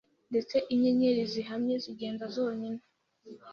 [0.29, 2.81] Ndetse inyenyeri zihamye zigenda zonyine.